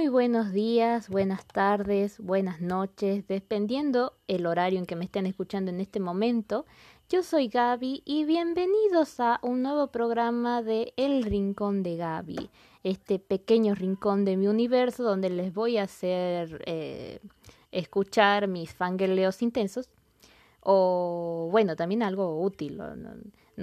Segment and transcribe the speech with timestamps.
[0.00, 5.70] Muy buenos días, buenas tardes, buenas noches, dependiendo el horario en que me estén escuchando
[5.70, 6.64] en este momento.
[7.10, 12.48] Yo soy Gaby y bienvenidos a un nuevo programa de El Rincón de Gaby,
[12.82, 17.20] este pequeño rincón de mi universo donde les voy a hacer eh,
[17.70, 19.90] escuchar mis fangirleos intensos
[20.62, 22.78] o bueno, también algo útil.
[22.78, 22.94] No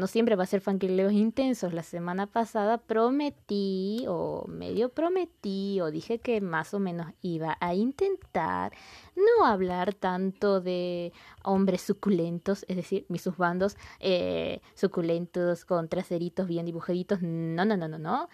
[0.06, 1.74] siempre va a ser fanquileos intensos.
[1.74, 7.74] La semana pasada prometí o medio prometí o dije que más o menos iba a
[7.74, 8.74] intentar
[9.16, 16.68] no hablar tanto de hombres suculentos, es decir, mis subbandos eh, suculentos con traseritos bien
[16.68, 17.24] dibujaditos.
[17.24, 18.30] No, no, no, no, no.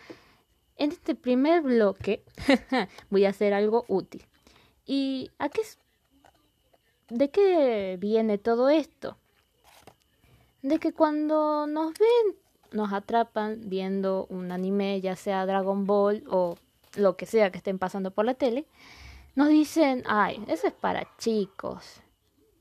[0.75, 2.25] En este primer bloque
[3.09, 4.25] voy a hacer algo útil.
[4.85, 5.61] ¿Y a qué,
[7.09, 9.17] de qué viene todo esto?
[10.63, 12.35] De que cuando nos ven,
[12.71, 16.55] nos atrapan viendo un anime, ya sea Dragon Ball o
[16.95, 18.65] lo que sea que estén pasando por la tele,
[19.35, 22.01] nos dicen, ay, eso es para chicos.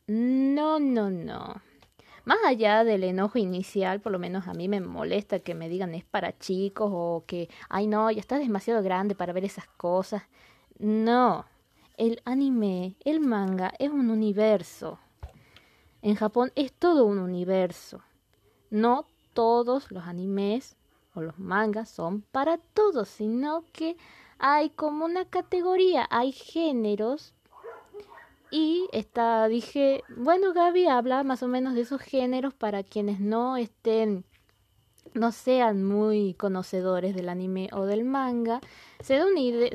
[0.08, 1.62] No, no, no.
[2.24, 5.94] Más allá del enojo inicial, por lo menos a mí me molesta que me digan
[5.94, 10.24] es para chicos o que, ay no, ya estás demasiado grande para ver esas cosas.
[10.78, 11.46] No,
[11.96, 14.98] el anime, el manga es un universo.
[16.02, 18.02] En Japón es todo un universo.
[18.70, 20.76] No todos los animes
[21.14, 23.96] o los mangas son para todos, sino que
[24.38, 27.34] hay como una categoría, hay géneros.
[28.50, 33.56] Y está, dije, bueno, Gaby habla más o menos de esos géneros para quienes no
[33.56, 34.24] estén,
[35.14, 38.60] no sean muy conocedores del anime o del manga,
[39.00, 39.20] se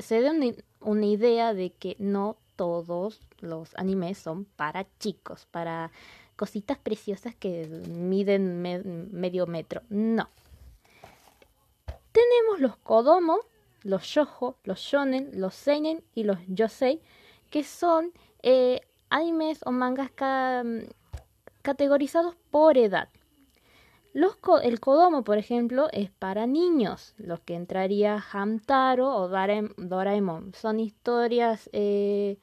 [0.02, 0.32] se da
[0.80, 5.90] una idea de que no todos los animes son para chicos, para
[6.36, 9.82] cositas preciosas que miden medio metro.
[9.88, 10.28] No.
[12.12, 13.38] Tenemos los Kodomo,
[13.82, 17.00] los Yojo, los Shonen, los Seinen y los Yosei,
[17.50, 20.10] que son eh, animes o mangas
[21.62, 23.08] categorizados por edad.
[24.14, 30.54] Los, el Kodomo, por ejemplo, es para niños, los que entraría Hamtaro o Doraemon.
[30.54, 32.38] Son historias eh,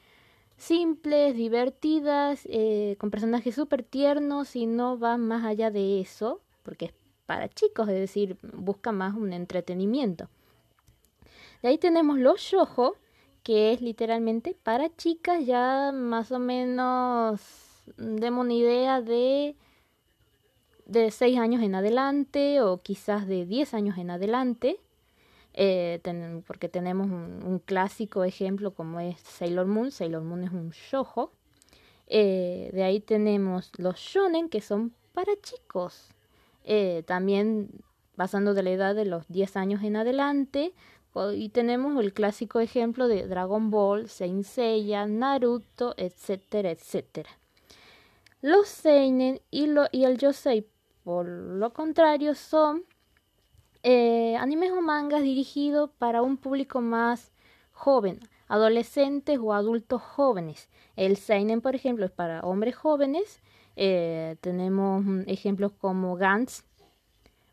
[0.57, 6.85] simples, divertidas, eh, con personajes súper tiernos y no va más allá de eso, porque
[6.85, 6.93] es
[7.25, 10.29] para chicos, es decir, busca más un entretenimiento.
[11.61, 12.95] De ahí tenemos los shojo,
[13.43, 17.41] que es literalmente para chicas, ya más o menos
[17.97, 19.55] demos una idea de
[20.85, 24.79] de 6 años en adelante o quizás de 10 años en adelante
[25.57, 26.01] eh,
[26.45, 29.89] porque tenemos un, clásico ejemplo como es Sailor Moon.
[29.89, 31.31] Sailor Moon es un shojo.
[32.07, 36.09] Eh, de ahí tenemos los shonen que son para chicos.
[36.65, 37.69] Eh, también
[38.17, 40.73] pasando de la edad de los 10 años en adelante.
[41.33, 47.29] Y tenemos el clásico ejemplo de Dragon Ball, Saint Seiya, Naruto, etcétera, etcétera.
[48.41, 50.67] Los seinen y, lo, y el yosei,
[51.05, 52.83] por lo contrario, son
[53.87, 57.31] eh, animes o mangas dirigidos para un público más
[57.71, 60.69] joven, adolescentes o adultos jóvenes.
[60.95, 63.41] El seinen, por ejemplo, es para hombres jóvenes.
[63.75, 66.63] Eh, tenemos ejemplos como Gantz.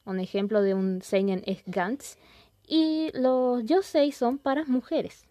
[0.07, 2.17] Un ejemplo de un seinen es Gantz.
[2.67, 5.27] Y los yosei son para mujeres.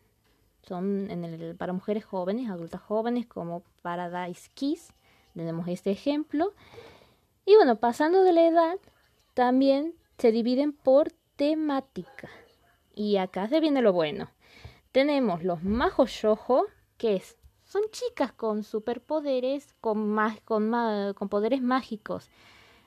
[0.61, 4.94] Son en el, para mujeres jóvenes, adultas jóvenes, como Paradise Kiss.
[5.34, 6.53] Tenemos este ejemplo.
[7.44, 8.78] Y bueno, pasando de la edad,
[9.34, 12.29] también se dividen por temática.
[12.93, 14.29] Y acá se viene lo bueno.
[14.91, 16.65] Tenemos los majos yojo,
[16.99, 20.15] que es, son chicas con superpoderes, con,
[20.45, 20.71] con,
[21.15, 22.29] con poderes mágicos.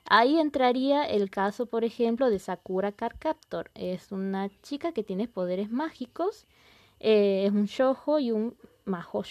[0.09, 3.73] Ahí entraría el caso, por ejemplo, de Sakura Carcaptor.
[3.75, 6.47] Es una chica que tiene poderes mágicos.
[7.01, 9.25] Eh, es un yojo y un majo.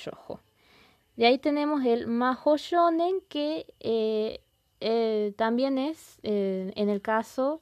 [1.15, 4.41] De ahí tenemos el majo shonen, que eh,
[4.81, 7.61] eh, también es, en el caso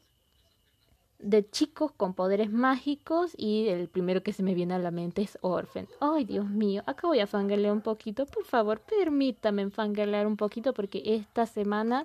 [1.21, 5.21] de chicos con poderes mágicos y el primero que se me viene a la mente
[5.21, 5.87] es Orphan.
[5.99, 8.25] Ay, Dios mío, acá voy a fangirlear un poquito.
[8.25, 12.03] Por favor, permítame fangirlear un poquito porque esta semana,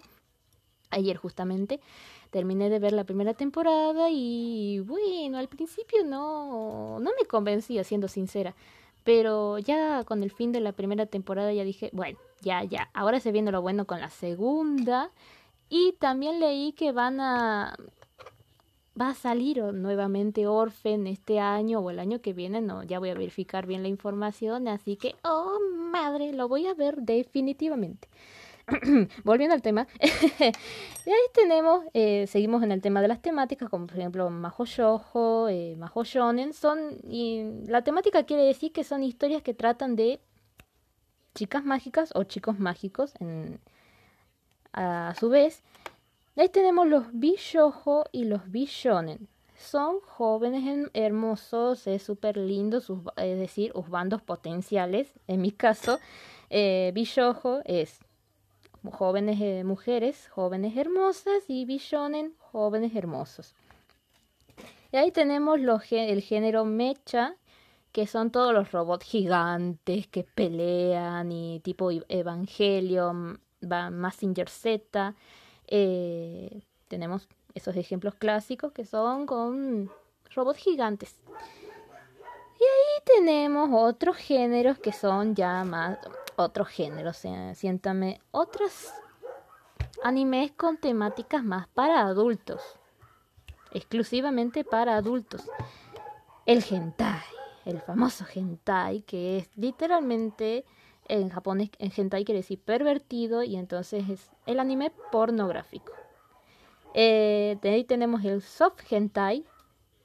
[0.91, 1.81] ayer justamente,
[2.31, 8.09] terminé de ver la primera temporada y bueno, al principio no, no me convencía, siendo
[8.09, 8.55] sincera.
[9.05, 13.21] Pero ya con el fin de la primera temporada ya dije, bueno, ya, ya, ahora
[13.21, 15.11] se viene lo bueno con la segunda.
[15.69, 17.77] Y también leí que van a
[19.01, 23.11] va a salir nuevamente Orphan este año o el año que viene, no, ya voy
[23.11, 25.59] a verificar bien la información, así que, oh
[25.93, 28.09] madre, lo voy a ver definitivamente.
[29.25, 30.07] volviendo al tema, y
[30.41, 35.49] ahí tenemos, eh, seguimos en el tema de las temáticas, como por ejemplo Majo Yojo,
[35.49, 40.19] eh, Majo son, y la temática quiere decir que son historias que tratan de
[41.37, 43.61] chicas mágicas o chicos mágicos en,
[44.73, 45.63] a, su vez.
[46.39, 49.27] Ahí tenemos los Bishojo y los Bishonen.
[49.57, 52.83] Son jóvenes hermosos, es súper lindo,
[53.17, 55.11] es decir, sus bandos potenciales.
[55.29, 55.99] En mi caso,
[56.51, 56.93] eh,
[57.65, 58.01] es
[58.93, 63.55] jóvenes eh, mujeres, jóvenes hermosas y Bishonen, jóvenes hermosos.
[64.93, 65.59] Y ahí tenemos
[65.91, 67.35] el género mecha,
[67.93, 75.15] que son todos los robots gigantes que pelean y tipo Evangelion, Massinger Z.
[75.67, 79.91] Eh, tenemos esos ejemplos clásicos que son con
[80.35, 81.17] robots gigantes.
[82.59, 85.99] Y ahí tenemos otros géneros que son ya más
[86.37, 87.23] otros géneros,
[87.55, 88.93] siéntame otros
[90.03, 92.61] animes con temáticas más para adultos,
[93.73, 95.49] exclusivamente para adultos.
[96.45, 97.23] El hentai
[97.67, 100.65] el famoso hentai, que es literalmente
[101.09, 105.93] en japonés, en hentai quiere decir pervertido y entonces es el anime pornográfico.
[106.95, 109.45] Eh, de ahí tenemos el soft hentai,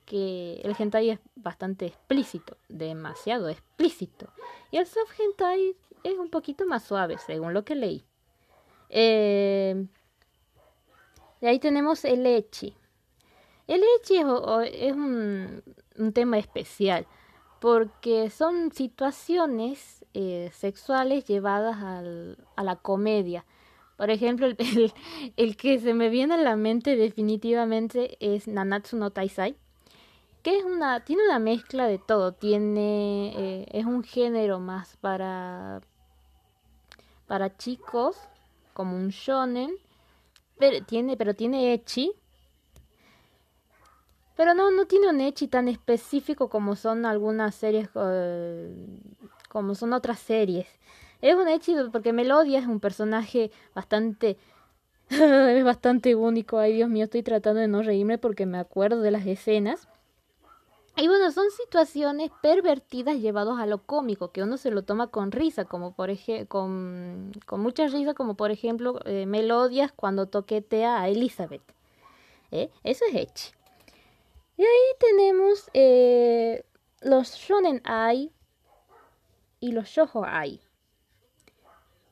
[0.06, 4.28] que el hentai es bastante explícito, demasiado explícito.
[4.72, 8.04] Y el soft hentai es un poquito más suave, según lo que leí.
[8.90, 9.86] Eh,
[11.40, 12.76] de ahí tenemos el echi.
[13.68, 14.26] El echi es,
[14.94, 15.64] un,
[15.98, 17.08] un tema especial
[17.62, 23.46] porque son situaciones eh, sexuales llevadas al, a la comedia.
[23.98, 24.48] Por ejemplo,
[25.38, 29.56] el, que se me viene a la mente definitivamente es Nanatsu no Taisai,
[30.44, 35.82] que es una, tiene una mezcla de todo, tiene, eh, es un género más para,
[37.28, 38.18] para chicos,
[38.74, 39.72] como un shonen,
[40.58, 42.12] pero tiene, pero tiene echi,
[44.36, 48.76] pero no, no tiene un echi tan específico como son algunas series, eh,
[49.52, 50.66] como son otras series.
[51.22, 54.38] Es un echi porque Melodia es un personaje bastante...
[55.10, 56.58] es bastante único.
[56.58, 59.90] Ay, Dios mío, estoy tratando de no reírme porque me acuerdo de las escenas.
[60.96, 65.32] Y bueno, son situaciones pervertidas llevados a lo cómico, que uno se lo toma con
[65.32, 66.10] risa, como por
[66.48, 71.64] con, con mucha risa, como por ejemplo eh, Melodias cuando toquetea a Elizabeth.
[72.52, 72.70] ¿Eh?
[72.84, 73.52] Eso es Echi.
[74.58, 76.64] Y ahí tenemos eh,
[77.02, 78.32] los shonen ai
[79.62, 80.60] y los shoujo ai.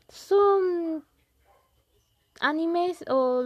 [0.07, 1.03] Son
[2.39, 3.43] animes o,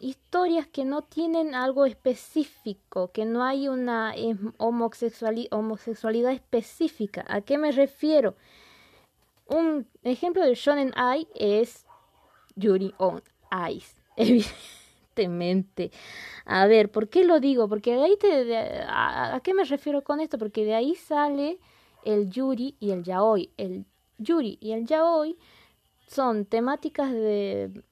[0.00, 4.14] historias que no tienen algo específico, que no hay una
[4.56, 7.24] homosexualidad específica.
[7.28, 8.36] ¿A qué me refiero?
[9.46, 11.84] Un ejemplo de shonen ai es
[12.56, 13.22] Yuri on
[13.70, 14.00] Ice.
[16.44, 17.68] A ver, ¿por qué lo digo?
[17.68, 18.84] Porque de ahí te...
[18.86, 20.38] a, qué me refiero con esto?
[20.38, 21.58] Porque de ahí sale
[22.08, 23.52] el yuri y el yaoi.
[23.58, 23.84] El
[24.16, 25.36] yuri y el yaoi
[26.06, 27.82] son temáticas de,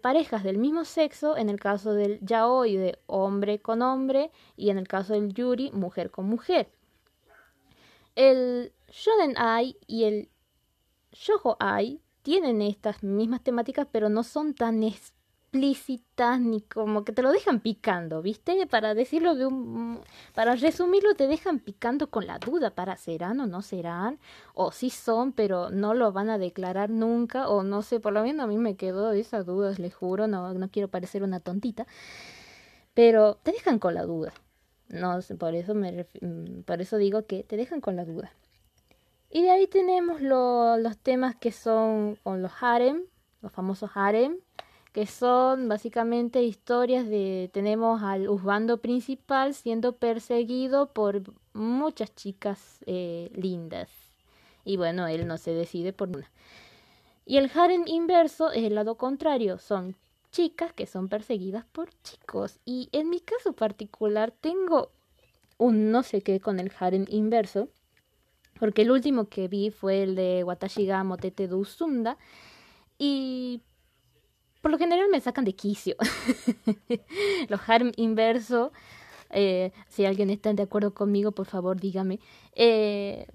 [0.00, 4.78] parejas del mismo sexo, en el caso del yaoi de hombre con hombre y en
[4.78, 6.70] el caso del yuri mujer con mujer.
[8.16, 10.28] El shonen ai y el
[11.12, 14.82] shoujo ai tienen estas mismas temáticas, pero no son tan
[15.48, 18.66] explícitas ni como que te lo dejan picando, ¿viste?
[18.66, 20.00] Para decirlo de un
[20.34, 24.18] para resumirlo te dejan picando con la duda para serán o no serán
[24.54, 28.22] o si son, pero no lo van a declarar nunca o no sé, por lo
[28.22, 31.86] menos a mí me quedó esa duda, les juro, no no quiero parecer una tontita.
[32.94, 34.32] Pero te dejan con la duda.
[34.88, 38.32] No, por eso me mm, por eso digo que te dejan con la duda.
[39.30, 43.04] Y de ahí tenemos los temas que son con los harem,
[43.42, 44.38] los famosos harem,
[44.98, 53.30] que son básicamente historias de tenemos al Usbando principal siendo perseguido por muchas chicas eh,
[53.32, 53.88] lindas.
[54.64, 56.28] Y bueno él no se decide por una
[57.24, 59.94] y el harem inverso es el lado contrario son
[60.32, 62.58] chicas que son perseguidas por chicos.
[62.64, 64.90] Y en mi caso particular tengo
[65.58, 67.68] un no sé qué con el harem inverso
[68.58, 72.18] porque el último que vi fue el de Watashiga Motete Dusunda
[72.98, 73.62] y
[74.60, 75.96] por lo general me sacan de quicio.
[77.48, 78.72] Los harm inverso,
[79.30, 82.20] eh, si alguien está de acuerdo conmigo, por favor dígame.
[82.54, 83.26] Eh,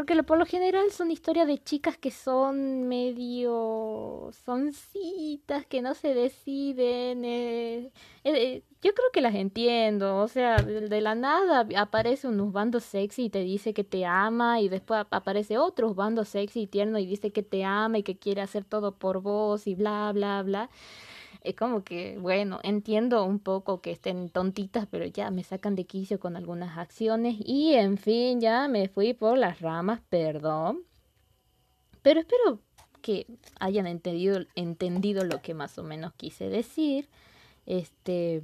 [0.00, 6.14] Porque por lo general son historias de chicas que son medio soncitas, que no se
[6.14, 7.22] deciden.
[7.22, 7.92] Eh,
[8.24, 10.16] eh, yo creo que las entiendo.
[10.20, 14.62] O sea, de, la nada aparece un bando sexy y te dice que te ama.
[14.62, 18.16] Y después aparece otro bando sexy y tierno y dice que te ama y que
[18.16, 20.70] quiere hacer todo por vos y bla, bla, bla
[21.42, 25.86] es como que, bueno, entiendo un poco que estén tontitas, pero ya me sacan de
[25.86, 30.84] quicio con algunas acciones y en fin, ya me fui por las ramas, perdón.
[32.02, 32.60] Pero espero
[33.00, 33.26] que
[33.58, 37.08] hayan entendido, entendido lo que más o menos quise decir.
[37.66, 38.42] Este,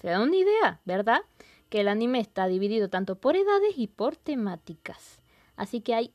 [0.00, 1.20] se da una idea, ¿verdad?
[1.68, 5.20] Que el anime está dividido tanto por edades y por temáticas.
[5.56, 6.14] Así que hay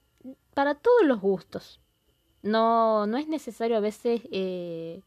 [0.54, 1.80] para todos los gustos.
[2.44, 5.02] No, no es necesario a veces eh,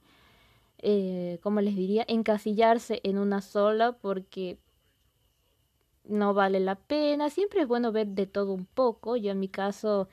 [0.87, 4.59] eh, como les diría, encasillarse en una sola porque
[6.05, 7.31] no vale la pena.
[7.31, 9.17] Siempre es bueno ver de todo un poco.
[9.17, 10.09] Yo en mi caso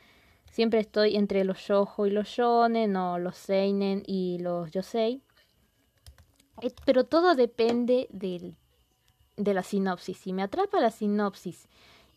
[0.49, 5.21] siempre estoy entre los shoujo y los shonen o los seinen y los yosei.
[6.61, 8.55] Eh, pero todo depende del,
[9.35, 10.17] de la sinopsis.
[10.17, 11.67] Si me atrapa la sinopsis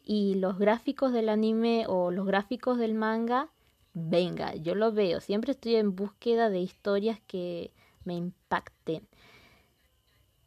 [0.04, 3.48] y los gráficos del anime o los gráficos del manga,
[3.94, 5.20] venga, yo lo veo.
[5.20, 7.72] Siempre estoy en búsqueda de historias que
[8.04, 9.06] me impacten.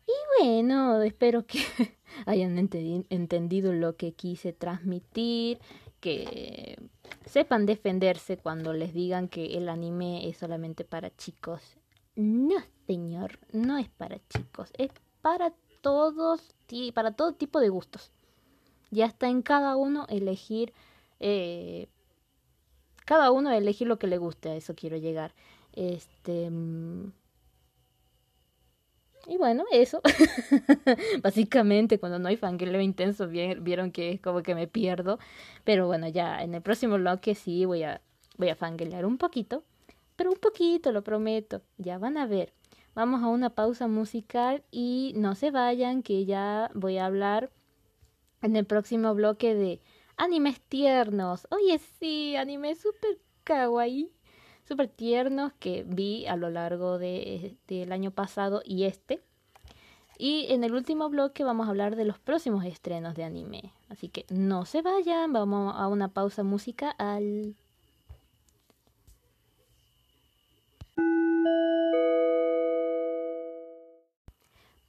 [0.08, 1.60] Y bueno, espero que
[2.26, 5.60] hayan entendido lo que quise transmitir,
[6.00, 6.78] que
[7.26, 11.62] sepan defenderse cuando les digan que el anime es solamente para chicos.
[12.16, 12.56] No,
[12.88, 16.56] señor, no es para chicos, es para todos,
[16.94, 18.12] para todo tipo de gustos.
[18.90, 20.74] Ya está en cada uno elegir,
[21.20, 21.88] eh,
[23.06, 25.34] cada uno elegir lo que le guste, a eso quiero llegar.
[25.74, 27.12] Este, mm,
[29.26, 30.02] y bueno, eso.
[31.24, 35.20] Básicamente, cuando no hay fangirleo intenso, vieron que es como que me pierdo.
[35.64, 38.02] Pero bueno, ya en el próximo bloque sí voy a,
[38.38, 39.64] voy a fangirlear un poquito.
[40.16, 41.62] Pero un poquito, lo prometo.
[41.78, 42.54] Ya van a ver.
[42.96, 47.52] Vamos a una pausa musical y no se vayan, que ya voy a hablar
[48.42, 49.82] en el próximo bloque de
[50.16, 51.48] animes tiernos.
[51.52, 54.12] Oye, sí, animes super kawaii
[54.68, 59.22] súper tiernos que vi a lo largo de, del año pasado y este.
[60.18, 63.72] Y en el último bloque vamos a hablar de los próximos estrenos de anime.
[63.90, 67.56] Así que no se vayan, vamos a una pausa musical.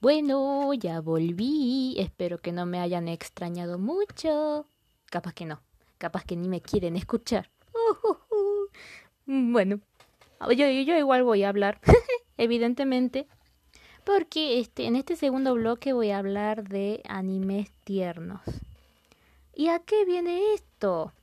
[0.01, 1.95] Bueno, ya volví.
[1.99, 4.65] Espero que no me hayan extrañado mucho.
[5.05, 5.61] Capaz que no.
[5.97, 7.49] Capaz que ni me quieren escuchar.
[7.73, 8.28] Mm,
[9.29, 9.79] bueno,
[10.47, 11.79] yo, yo igual voy a hablar,
[12.37, 13.27] evidentemente,
[14.03, 18.41] porque este, en este segundo bloque voy a hablar de animes tiernos.
[19.53, 21.13] ¿Y a qué viene esto?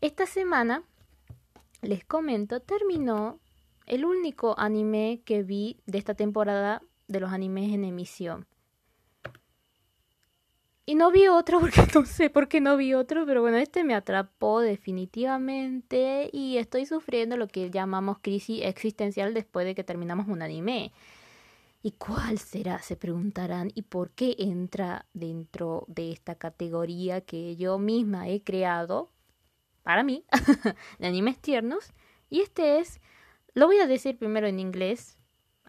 [0.00, 0.84] Esta semana,
[1.82, 3.40] les comento, terminó
[3.84, 8.46] el único anime que vi de esta temporada de los animes en emisión.
[10.86, 13.84] Y no vi otro porque no sé por qué no vi otro, pero bueno, este
[13.84, 20.28] me atrapó definitivamente y estoy sufriendo lo que llamamos crisis existencial después de que terminamos
[20.28, 20.92] un anime.
[21.82, 22.80] ¿Y cuál será?
[22.80, 23.70] Se preguntarán.
[23.74, 29.10] ¿Y por qué entra dentro de esta categoría que yo misma he creado
[29.82, 30.24] para mí
[30.98, 31.92] de animes tiernos?
[32.30, 33.02] Y este es,
[33.52, 35.18] lo voy a decir primero en inglés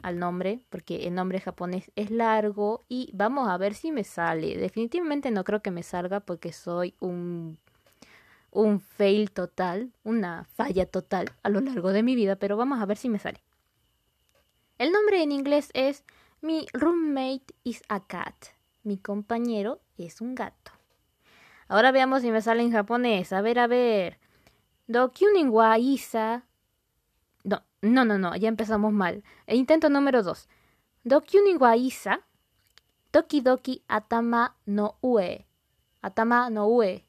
[0.01, 4.57] al nombre, porque el nombre japonés es largo y vamos a ver si me sale.
[4.57, 7.57] Definitivamente no creo que me salga porque soy un
[8.55, 12.85] un fail total, una falla total a lo largo de mi vida, pero vamos a
[12.85, 13.41] ver si me sale.
[14.77, 16.03] El nombre en inglés es
[16.41, 18.35] Mi roommate is a cat.
[18.83, 20.71] Mi compañero es un gato.
[21.67, 23.33] Ahora veamos si me sale en japonés.
[23.33, 24.19] A ver, a ver.
[24.87, 26.45] Dokyunin wa isa
[27.93, 29.23] no, no, no, ya empezamos mal.
[29.47, 30.47] E intento número dos.
[31.03, 32.25] Dokyuni wa isa,
[33.11, 35.45] doki atama no ue.
[36.01, 37.05] Atama no ue.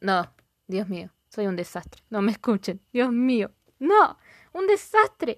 [0.00, 0.32] No,
[0.66, 2.02] Dios mío, soy un desastre.
[2.10, 3.50] No me escuchen, Dios mío.
[3.78, 4.18] No,
[4.52, 5.36] un desastre.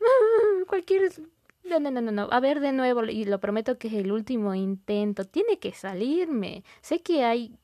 [0.68, 1.10] Cualquier...
[1.64, 4.54] No, no, no, no, A ver de nuevo, y lo prometo que es el último
[4.54, 5.24] intento.
[5.24, 6.62] Tiene que salirme.
[6.80, 7.58] Sé que hay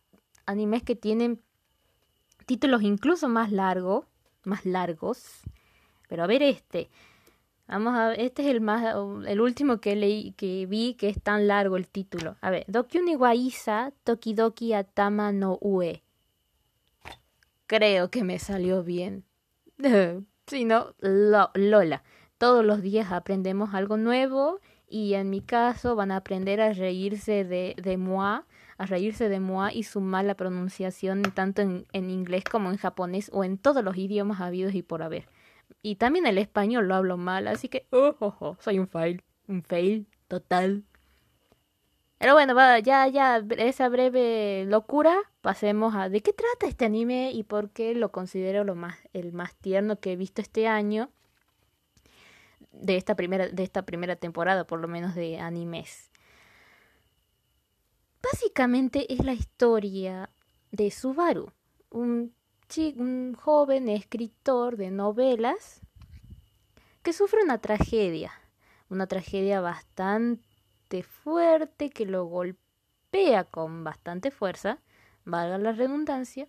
[0.45, 1.41] animes que tienen
[2.47, 4.07] títulos incluso más largos,
[4.45, 5.43] más largos,
[6.12, 6.90] pero a ver este.
[7.66, 8.95] Vamos a este es el más
[9.26, 12.37] el último que leí que vi que es tan largo el título.
[12.42, 16.02] A ver, Dokyuni wa Isa Tokidoki Atama no Ue.
[17.66, 19.25] Creo que me salió bien.
[20.47, 22.02] si no, Lola.
[22.37, 27.45] Todos los días aprendemos algo nuevo y en mi caso van a aprender a reírse
[27.45, 28.42] de, de moi
[28.76, 33.31] a reírse de Moa y su mala pronunciación tanto en, en inglés como en japonés
[33.33, 35.26] o en todos los idiomas habidos y por haber.
[35.83, 39.23] Y también el español lo hablo mal, así que, oh, oh, oh soy un fail,
[39.49, 40.85] un fail total.
[42.19, 47.43] Pero bueno, ya, ya, esa breve locura, pasemos a de qué trata este anime y
[47.43, 51.11] por qué lo considero lo más, el más tierno que he visto este año
[52.71, 56.12] de esta primera, de esta primera temporada, por lo menos de animes.
[58.23, 60.31] Básicamente es la historia
[60.71, 61.53] de Subaru,
[61.91, 62.33] un,
[62.81, 65.81] un joven escritor de novelas
[67.02, 68.33] que sufre una tragedia,
[68.88, 74.79] una tragedia bastante fuerte que lo golpea con bastante fuerza,
[75.25, 76.49] valga la redundancia,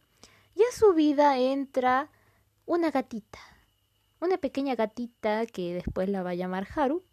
[0.55, 2.09] y a su vida entra
[2.65, 3.39] una gatita,
[4.21, 7.03] una pequeña gatita que después la va a llamar Haru.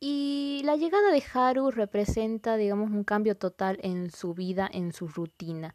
[0.00, 5.06] Y la llegada de Haru representa, digamos, un cambio total en su vida, en su
[5.06, 5.74] rutina.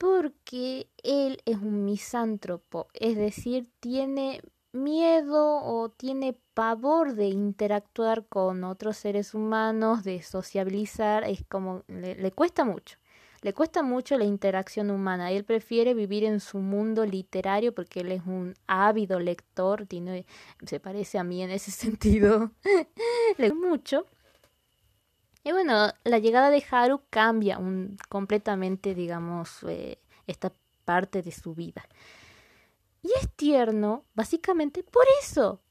[0.00, 4.40] Porque él es un misántropo, es decir, tiene
[4.72, 12.32] miedo o tiene pavor de interactuar con otros seres humanos, de sociabilizar, es como le,
[12.32, 12.96] cuesta mucho.
[13.42, 15.32] Le cuesta mucho la interacción humana.
[15.32, 20.24] Él prefiere vivir en su mundo literario porque él es un ávido lector, tiene,
[20.64, 22.52] se parece a mí en ese sentido.
[23.36, 24.06] le mucho.
[25.42, 27.58] Y bueno, la llegada de Haru cambia
[28.08, 30.52] completamente, digamos, eh, esta
[30.84, 31.86] parte de su vida.
[33.02, 35.62] Y es tierno, básicamente por eso,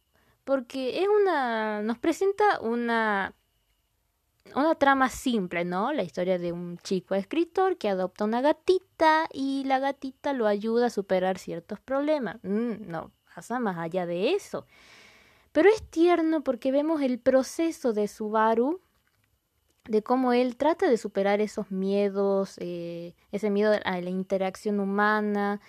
[0.43, 3.35] porque es una nos presenta una
[4.55, 5.93] una trama simple, ¿no?
[5.93, 10.87] La historia de un chico escritor que adopta una gatita y la gatita lo ayuda
[10.87, 12.37] a superar ciertos problemas.
[12.43, 14.65] Mm, no, pasa más allá de eso.
[15.51, 18.81] Pero es tierno porque vemos el proceso de Subaru,
[19.89, 25.61] de cómo él trata de superar esos miedos, eh, ese miedo a la interacción humana,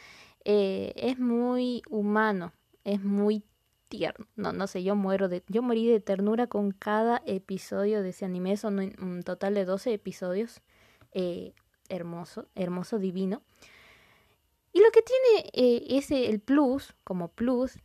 [0.45, 2.53] eh, es muy humano,
[2.85, 3.43] es muy
[3.89, 4.27] tierno.
[4.37, 8.27] No, no sé, yo muero de, yo morí de ternura con cada episodio de ese
[8.27, 8.59] anime.
[8.59, 10.61] Son un, total de 12 episodios.
[11.13, 11.55] Eh,
[11.89, 13.43] hermoso, hermoso, divino.
[14.73, 17.79] Y lo que tiene ese, el plus, como plus,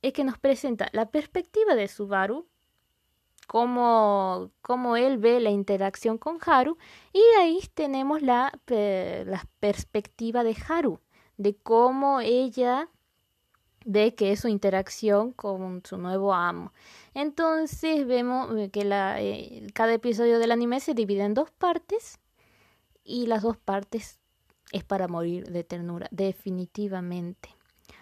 [0.00, 2.48] es que nos presenta la perspectiva de Subaru,
[3.46, 6.78] cómo, cómo él ve la interacción con Haru,
[7.12, 11.00] y ahí tenemos la, la perspectiva de Haru,
[11.36, 12.88] de cómo ella
[13.84, 16.72] ve que es su interacción con su nuevo amo.
[17.14, 22.18] Entonces vemos que la, eh, cada episodio del anime se divide en dos partes
[23.04, 24.20] y las dos partes
[24.72, 27.54] es para morir de ternura, definitivamente.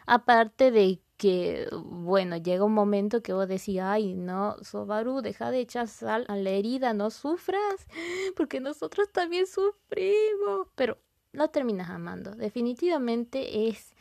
[0.06, 5.61] Aparte de que, bueno, llega un momento que vos decís, ay, no, Sobaru, deja de
[5.61, 7.87] echar sal a la herida, no sufras,
[8.37, 10.68] porque nosotros también sufrimos.
[10.74, 10.96] Pero
[11.33, 12.30] lo terminas amando.
[12.35, 13.92] Definitivamente es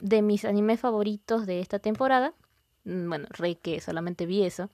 [0.00, 2.32] de mis animes favoritos de esta temporada.
[2.84, 4.70] Mm, bueno, rey que solamente vi eso.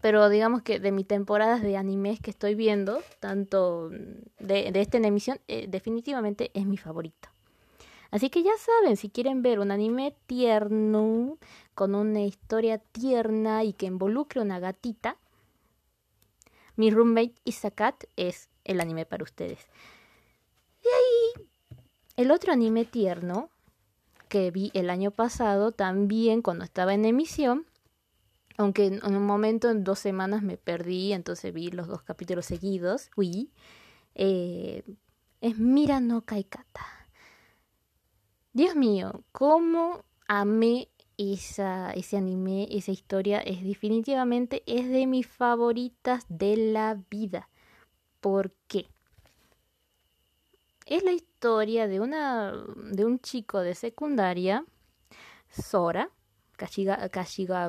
[0.00, 3.90] Pero digamos que de mis temporadas de animes que estoy viendo, tanto
[4.38, 7.28] de, de esta emisión, eh, definitivamente es mi favorito.
[8.10, 11.38] Así que ya saben, si quieren ver un anime tierno,
[11.74, 15.16] con una historia tierna y que involucre una gatita,
[16.76, 19.66] mi roommate Isakat es el anime para ustedes.
[20.82, 21.46] Y ahí,
[22.16, 23.50] el otro anime tierno
[24.28, 27.66] que vi el año pasado, también cuando estaba en emisión,
[28.56, 33.10] aunque en un momento, en dos semanas me perdí, entonces vi los dos capítulos seguidos,
[33.16, 33.50] uy,
[34.14, 34.82] eh,
[35.40, 36.95] es Mira no Kaikata.
[38.56, 40.88] Dios mío, cómo amé
[41.18, 47.50] esa, ese anime, esa historia, es definitivamente, es de mis favoritas de la vida.
[48.22, 48.88] ¿Por qué?
[50.86, 54.64] es la historia de una de un chico de secundaria,
[55.50, 56.08] Sora,
[56.56, 57.68] Kashiga, Kashiga,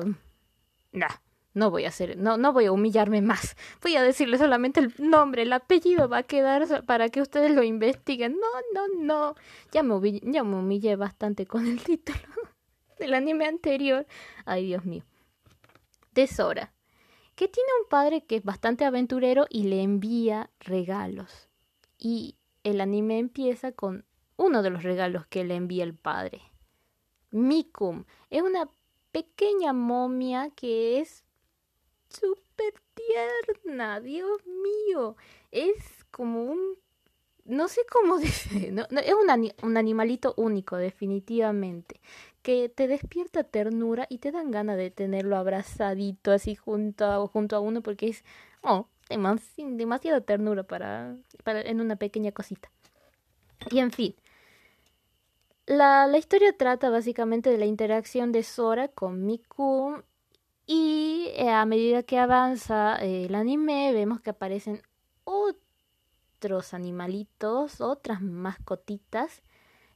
[0.92, 1.16] nah,
[1.54, 3.56] no voy a hacer, no, no voy a humillarme más.
[3.82, 7.62] Voy a decirle solamente el nombre, el apellido va a quedar para que ustedes lo
[7.62, 8.38] investiguen.
[8.38, 9.34] No, no, no.
[9.72, 12.18] Ya me, humillé, ya me humillé bastante con el título
[12.98, 14.06] del anime anterior.
[14.44, 15.04] Ay, Dios mío.
[16.12, 16.72] De Sora,
[17.34, 21.48] que tiene un padre que es bastante aventurero y le envía regalos.
[21.98, 24.04] Y el anime empieza con
[24.36, 26.42] uno de los regalos que le envía el padre.
[27.30, 28.70] Mikum es una
[29.12, 31.24] pequeña momia que es
[32.08, 35.16] súper tierna, Dios mío.
[35.50, 36.58] Es como un...
[37.44, 42.00] No sé cómo decir, no, es un, un, animalito único, definitivamente,
[42.42, 47.56] que te despierta ternura y te dan ganas de tenerlo abrazadito así junto a, junto
[47.56, 48.24] a uno porque es,
[48.62, 52.70] oh, demasiada ternura para, para en una pequeña cosita.
[53.70, 54.14] Y en fin,
[55.66, 60.02] la, la, historia trata básicamente de la interacción de Sora con Miku
[60.68, 64.80] y eh, a medida que avanza eh, el anime vemos que aparecen
[65.24, 69.42] otros animalitos, otras mascotitas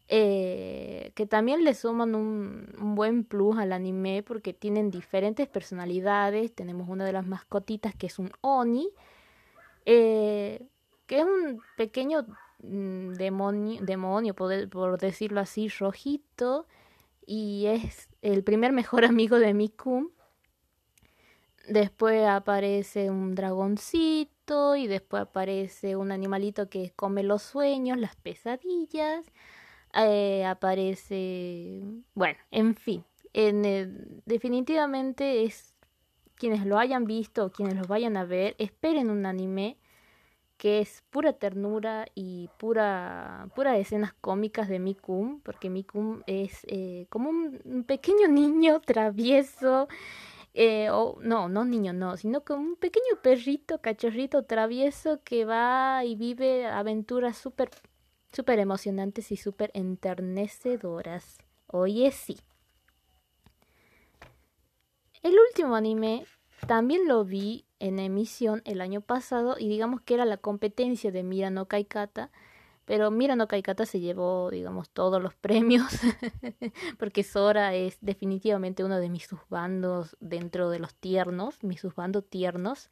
[0.08, 6.52] eh, que también le suman un, buen plus al anime porque tienen diferentes personalidades.
[6.52, 8.90] Tenemos una de las mascotitas que es un Oni,
[9.84, 10.68] que
[11.08, 12.26] es un pequeño
[12.62, 16.66] Mm, demonio, demonio por, decirlo así, rojito.
[17.26, 20.12] Y es el primer mejor amigo de Miku.
[21.68, 29.24] Después aparece un dragoncito y después aparece un animalito que come los sueños, las pesadillas.
[29.94, 31.82] Eh, aparece,
[32.14, 35.74] bueno, en fin, en, definitivamente es
[36.36, 39.76] quienes lo hayan visto o quienes lo vayan a ver, esperen un anime
[40.56, 47.06] que es pura ternura y pura, pura escenas cómicas de Mikum, porque Mikum es eh,
[47.10, 49.88] como un, pequeño niño travieso,
[50.54, 56.04] eh, o no, no niño, no, sino como un pequeño perrito, cachorrito travieso que va
[56.04, 57.70] y vive aventuras súper,
[58.32, 61.38] súper emocionantes y súper enternecedoras.
[61.68, 62.38] Oye, sí.
[65.22, 66.26] El último anime
[66.66, 71.22] también lo vi en emisión el año pasado y digamos que era la competencia de
[71.22, 72.30] Mira no Kaikata,
[72.92, 75.86] pero Mira no Kaikata se llevó, digamos, todos los premios
[76.98, 82.90] porque Sora es definitivamente uno de mis subbandos dentro de los tiernos, mis subbandos tiernos,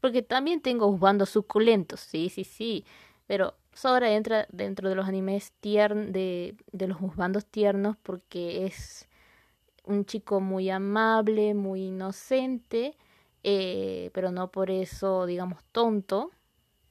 [0.00, 2.84] porque también tengo subbandos suculentos, sí, sí, sí,
[3.28, 9.08] pero Sora entra dentro de los animes tiern de, de los subbandos tiernos porque es
[9.84, 12.96] un chico muy amable, muy inocente,
[13.44, 16.32] eh, pero no por eso, digamos, tonto.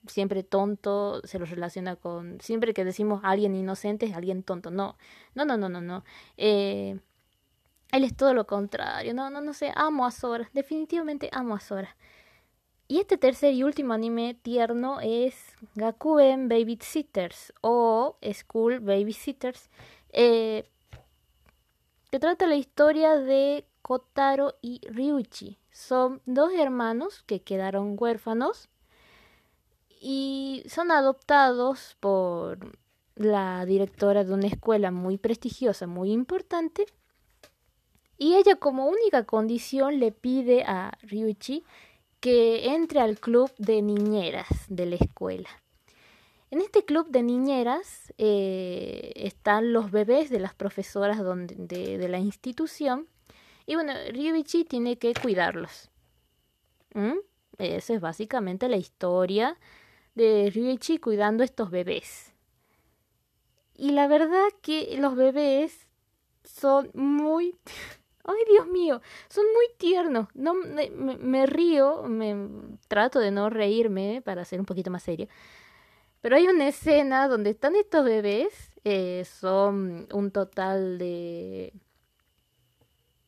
[0.08, 2.39] Siempre tonto se lo relaciona con.
[2.41, 4.72] Siempre que decimos alguien inocente es alguien tonto.
[4.72, 4.98] No,
[5.34, 6.04] no, no, no, no, no.
[6.38, 7.00] Eh,
[7.91, 9.13] él es todo lo contrario.
[9.13, 9.72] No, no, no sé.
[9.76, 10.50] Amo a Sora.
[10.54, 11.96] Definitivamente amo a Sora.
[12.88, 19.70] Y este tercer y último anime tierno es Gakuen Babysitters o School Babysitters.
[20.10, 20.70] Eh,
[22.12, 25.58] que trata la historia de Kotaro y Ryuichi.
[25.72, 28.70] Son dos hermanos que quedaron huérfanos
[30.08, 32.78] y son adoptados por
[33.15, 36.86] la directora de una escuela muy prestigiosa, muy importante.
[38.20, 41.63] Y ella como única condición le pide a Ryuichi
[42.20, 45.50] que entre al club de niñeras de la escuela.
[46.52, 52.20] En este club de niñeras eh, están los bebés de las profesoras de, de la
[52.20, 53.08] institución
[53.65, 55.89] y bueno, Ryuichi tiene que cuidarlos.
[56.94, 57.18] ¿Mm?
[57.58, 59.58] Esa es básicamente la historia
[60.15, 62.34] de Ryuichi cuidando estos bebés.
[63.75, 65.88] Y la verdad que los bebés
[66.43, 67.56] son muy...
[68.28, 70.28] Ay, Dios mío, son muy tiernos.
[70.34, 72.36] No, me, río, me
[72.88, 75.28] trato de no reírme para ser un poquito más serio.
[76.21, 81.71] Pero hay una escena donde están estos bebés, eh, son un total de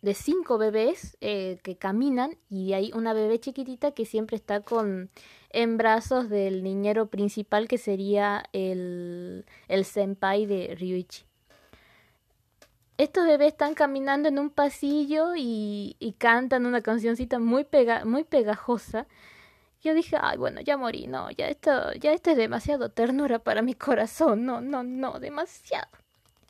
[0.01, 5.09] de cinco bebés eh, que caminan y hay una bebé chiquitita que siempre está con
[5.49, 11.25] en brazos del niñero principal que sería el, el senpai de Ryuichi.
[12.97, 17.67] Estos bebés están caminando en un pasillo y, y cantan una cancioncita muy,
[18.05, 19.07] muy pegajosa.
[19.81, 23.61] Yo dije, ay, bueno, ya morí, no, ya esto, ya esto es demasiado ternura para
[23.61, 25.87] mi corazón, no, no, no, demasiado.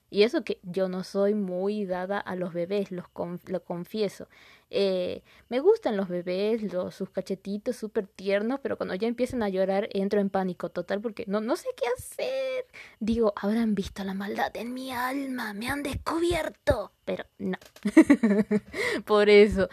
[0.10, 3.06] Y eso que yo no soy muy dada a los bebés, los
[3.48, 4.28] lo confieso.
[4.70, 9.50] Eh, me gustan los bebés, los, sus cachetitos súper tiernos, pero cuando ya empiezan a
[9.50, 12.66] llorar entro en pánico total porque no, no sé qué hacer.
[13.00, 16.92] Digo, habrán visto la maldad en mi alma, me han descubierto.
[17.06, 17.58] Pero no.
[19.06, 19.70] Por eso.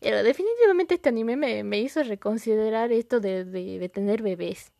[0.00, 4.72] Pero definitivamente este anime me, me hizo reconsiderar esto de, de tener bebés.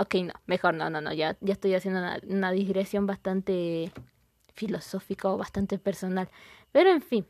[0.00, 3.92] Ok, no, mejor no, no, no, ya, ya estoy haciendo una, digresión bastante
[4.54, 6.30] filosófica o bastante personal.
[6.72, 7.26] Pero en fin,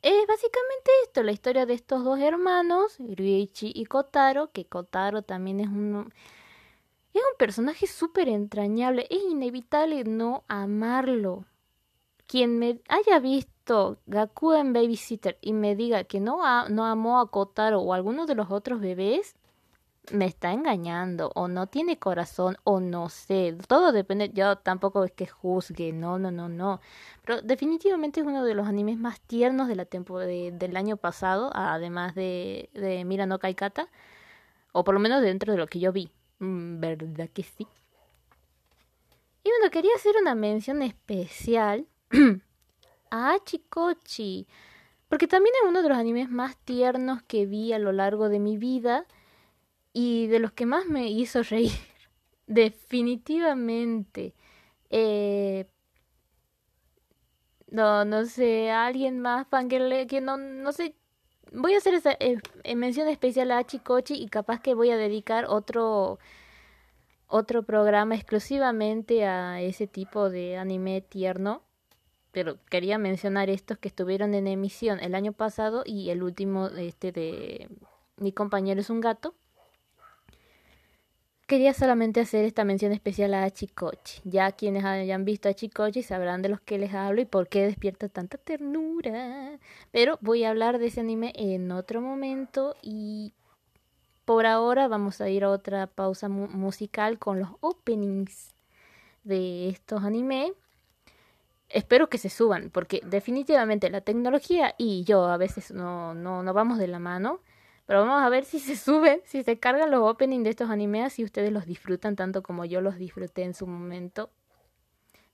[0.00, 5.58] es básicamente esto, la historia de estos dos hermanos, Ryuichi y Kotaro, que Kotaro también
[5.58, 6.12] es un,
[7.14, 11.46] es un personaje súper entrañable, es inevitable no amarlo.
[12.28, 17.80] Quien me haya visto Gakuen Babysitter y me diga que no, no amó a Kotaro
[17.80, 19.34] o a alguno de los otros bebés,
[20.12, 23.56] me está engañando o no tiene corazón o no sé.
[23.68, 26.80] Todo depende, yo tampoco es que juzgue, no, no, no, no.
[27.24, 31.50] Pero definitivamente es uno de los animes más tiernos de la de, del año pasado,
[31.54, 33.88] además de, de Mira no Kaikata,
[34.72, 36.10] o por lo menos dentro de lo que yo vi.
[36.38, 37.66] Mm, ¿Verdad que sí?
[39.42, 41.86] Y bueno, quería hacer una mención especial
[43.10, 44.46] a Achikochi,
[45.08, 48.38] porque también es uno de los animes más tiernos que vi a lo largo de
[48.38, 49.06] mi vida
[49.92, 51.72] y de los que más me hizo reír.
[52.46, 54.34] Definitivamente.
[54.90, 55.66] Eh,
[57.70, 60.94] no, no sé, alguien más fangirle que no, no sé.
[61.52, 62.38] Voy a hacer esa eh,
[62.76, 66.18] mención especial a Achikochi y capaz que voy a dedicar otro
[67.28, 71.62] otro programa exclusivamente a ese tipo de anime tierno.
[72.32, 77.12] Pero quería mencionar estos que estuvieron en emisión el año pasado y el último este
[77.12, 77.68] de
[78.16, 79.34] Mi compañero es un gato
[81.50, 84.20] Quería solamente hacer esta mención especial a Chikochi.
[84.22, 87.66] Ya quienes hayan visto a Chikochi sabrán de los que les hablo y por qué
[87.66, 89.58] despierta tanta ternura.
[89.90, 93.32] Pero voy a hablar de ese anime en otro momento y
[94.24, 98.54] por ahora vamos a ir a otra pausa musical con los openings
[99.24, 100.52] de estos animes.
[101.68, 106.54] Espero que se suban, porque definitivamente la tecnología y yo a veces no, no, no
[106.54, 107.40] vamos de la mano.
[107.90, 111.18] Pero vamos a ver si se suben, si se cargan los openings de estos animes
[111.18, 114.30] y ustedes los disfrutan tanto como yo los disfruté en su momento.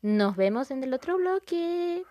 [0.01, 2.03] Nos vemos en el otro bloque.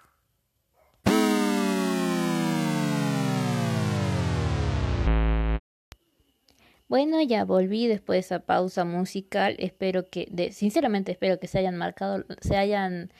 [6.88, 9.56] Bueno, ya volví después de esa pausa musical.
[9.58, 13.12] Espero que, de, sinceramente espero que se hayan marcado, se hayan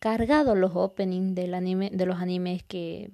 [0.00, 3.10] cargado los openings del anime, de los animes que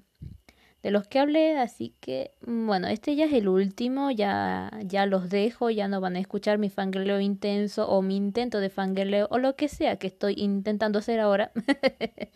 [0.83, 5.07] de los que hablé, así que mm, bueno, este ya es el último, ya, ya
[5.07, 9.29] los dejo, ya no van a escuchar mi fangirleo intenso o mi intento de fangirleo
[9.31, 11.53] o lo que sea que estoy intentando hacer ahora.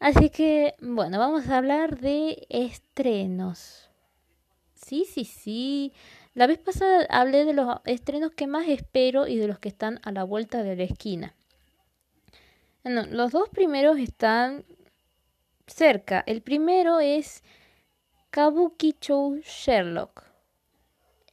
[0.00, 3.90] así que bueno, vamos a hablar de estrenos.
[4.74, 5.92] Sí, sí, sí.
[6.34, 10.00] La vez pasada hablé de los estrenos que más espero y de los que están
[10.02, 11.34] a la vuelta de la esquina.
[12.82, 14.64] Bueno, los dos primeros están
[15.66, 16.22] cerca.
[16.26, 17.42] El primero es
[18.30, 20.24] Kabuki Show Sherlock.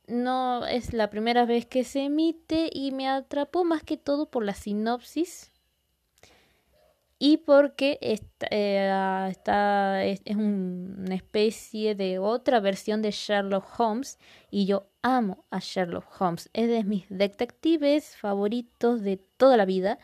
[0.07, 4.43] No es la primera vez que se emite y me atrapó más que todo por
[4.43, 5.51] la sinopsis
[7.23, 14.17] y porque está, eh, está es, una especie de otra versión de Sherlock Holmes
[14.49, 16.49] y yo amo a Sherlock Holmes.
[16.53, 19.99] Es de mis detectives favoritos de toda la vida.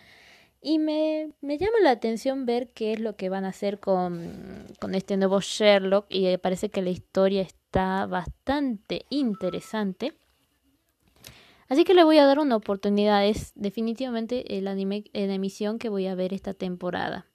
[0.62, 4.66] Y me, me llama la atención ver qué es lo que van a hacer con,
[4.80, 10.14] con este nuevo Sherlock y parece que la historia está bastante interesante.
[11.70, 13.26] Así que le voy a dar una oportunidad.
[13.26, 17.28] Es definitivamente el anime en emisión que voy a ver esta temporada.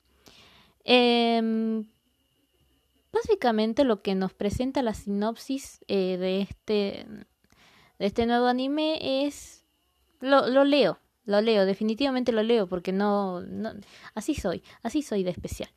[0.85, 1.85] Eh,
[3.13, 7.07] básicamente lo que nos presenta la sinopsis eh, de, este,
[7.99, 9.61] de este nuevo anime es...
[10.21, 13.73] Lo, lo leo, lo leo, definitivamente lo leo porque no, no,
[14.15, 15.71] así soy, así soy de especial.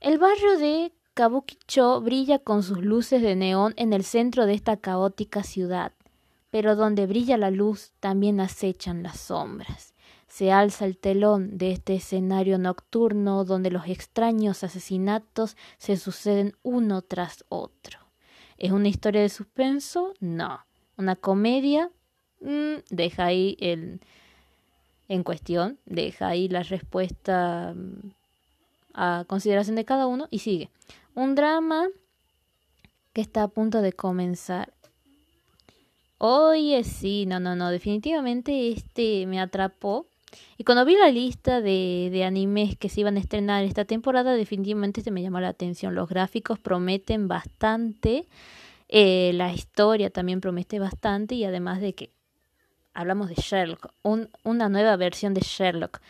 [0.00, 4.76] El barrio de Kabukicho brilla con sus luces de neón en el centro de esta
[4.76, 5.92] caótica ciudad,
[6.50, 9.94] pero donde brilla la luz también acechan las sombras.
[10.28, 17.02] Se alza el telón de este escenario nocturno donde los extraños asesinatos se suceden uno
[17.02, 17.98] tras otro.
[18.56, 20.14] ¿Es una historia de suspenso?
[20.20, 20.64] No.
[20.96, 21.90] ¿Una comedia?
[22.40, 24.00] Mm, deja ahí el
[25.08, 28.12] en cuestión, deja ahí la respuesta mm,
[28.94, 30.70] a consideración de cada uno y sigue.
[31.14, 31.88] Un drama
[33.12, 34.72] que está a punto de comenzar.
[36.18, 40.06] Oye, sí, no, no, no, definitivamente este me atrapó.
[40.56, 44.34] Y cuando vi la lista de, de animes que se iban a estrenar esta temporada,
[44.34, 45.96] definitivamente se me llamó la atención.
[45.96, 48.28] Los gráficos prometen bastante,
[48.88, 52.10] eh, la historia también promete bastante y además de que
[52.94, 56.00] hablamos de Sherlock, una nueva versión de Sherlock.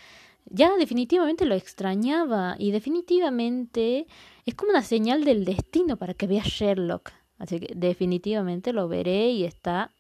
[0.47, 4.07] Ya definitivamente lo extrañaba y definitivamente
[4.47, 7.13] es como una señal del destino para que vea Sherlock.
[7.39, 9.91] Así que definitivamente lo veré y está...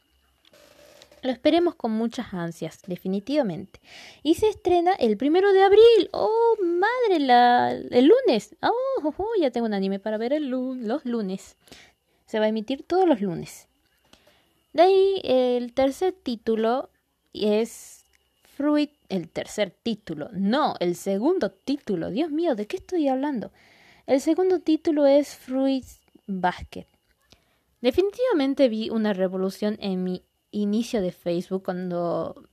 [1.23, 3.81] Lo esperemos con muchas ansias, definitivamente.
[4.23, 6.09] Y se estrena el primero de abril.
[6.13, 7.21] ¡Oh, madre!
[7.21, 8.57] La, el lunes.
[8.63, 8.73] Oh,
[9.05, 11.57] oh, oh ya tengo un anime para ver el, los lunes.
[12.25, 13.69] Se va a emitir todos los lunes.
[14.73, 16.91] De ahí el tercer título
[17.33, 18.05] es
[18.43, 23.53] Fruit, el tercer título, no, el segundo título, Dios mío, ¿de qué estoy hablando?
[24.07, 25.85] El segundo título es Fruit
[26.27, 26.87] Basket.
[27.81, 32.45] Definitivamente vi una revolución en mi inicio de Facebook cuando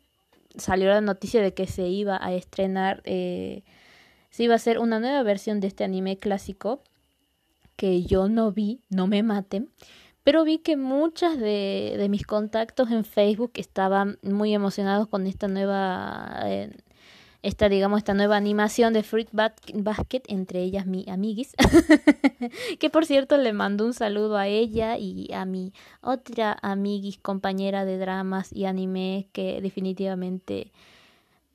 [0.55, 3.63] salió la noticia de que se iba a estrenar, eh,
[4.29, 6.81] se iba a hacer una nueva versión de este anime clásico
[7.75, 9.69] que yo no vi, no me maten,
[10.27, 16.41] pero vi que muchas de, mis contactos en Facebook estaban muy emocionados con esta nueva
[16.43, 16.75] eh,
[17.43, 21.55] esta, digamos, esta nueva animación de Fruit Basket, entre ellas mi amiguis,
[22.79, 27.85] que por cierto le mando un saludo a ella y a mi otra amiguis, compañera
[27.85, 30.73] de dramas y anime, que definitivamente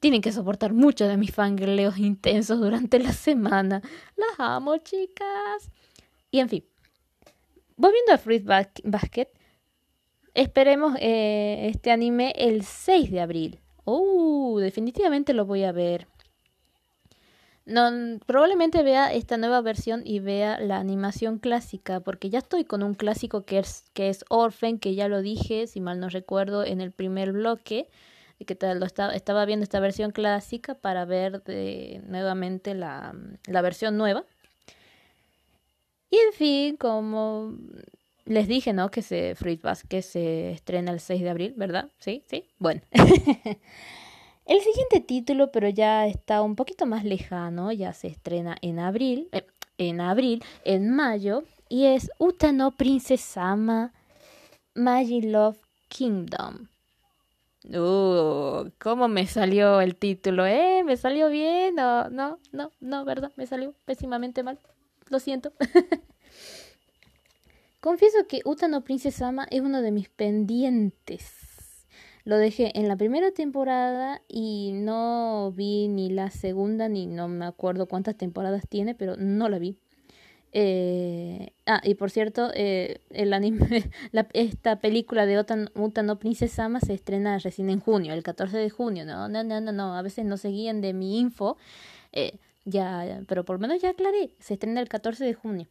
[0.01, 3.83] tienen que soportar mucho de mis fangirleos intensos durante la semana.
[4.17, 5.71] Las amo, chicas.
[6.31, 6.65] Y en fin,
[7.83, 8.45] volviendo a Fruit
[8.85, 9.29] Basket,
[10.35, 13.61] esperemos eh, este anime el 6 de abril.
[13.85, 16.07] Oh, definitivamente lo voy a ver.
[17.65, 17.91] No,
[18.27, 22.95] probablemente vea esta nueva versión y vea la animación clásica, porque ya estoy con un
[22.95, 26.81] clásico que es, que es Orphan, que ya lo dije, si mal no recuerdo, en
[26.81, 27.89] el primer bloque,
[28.45, 33.15] que lo estaba, estaba viendo esta versión clásica para ver de, nuevamente la,
[33.47, 34.25] la versión nueva.
[36.13, 37.55] Y en fin, como
[38.27, 38.91] les dije, ¿no?
[38.91, 41.89] Que se Fruit Basket se estrena el 6 de abril, ¿verdad?
[42.01, 42.45] Sí, sí.
[42.59, 42.83] Bueno.
[42.93, 49.31] el siguiente título, pero ya está un poquito más lejano, ya se estrena en abril,
[49.33, 49.47] eh,
[49.79, 53.95] en abril, en mayo, y es Utano Princesama
[54.75, 56.69] Magi Love Kingdom.
[57.65, 60.45] Uh, ¿cómo me salió el título?
[60.45, 60.83] ¿Eh?
[60.85, 61.77] ¿Me salió bien?
[61.77, 63.33] No, no, no, no, ¿verdad?
[63.37, 64.59] Me salió pésimamente mal.
[65.11, 65.53] Lo siento.
[67.81, 71.33] Confieso que Utano Princesama es uno de mis pendientes.
[72.25, 77.45] Lo dejé en la primera temporada y no vi ni la segunda, ni no me
[77.45, 79.77] acuerdo cuántas temporadas tiene, pero no la vi.
[80.53, 83.91] Eh, ah, y por cierto, eh, el anime,
[84.35, 89.05] esta película de Utano Princesama se estrena recién en junio, el 14 de junio.
[89.05, 89.97] No, no, no, no, no.
[89.97, 91.57] a veces no se guían de mi info.
[92.13, 95.69] Eh, ya, pero por lo menos ya aclaré, se estrena el 14 de junio.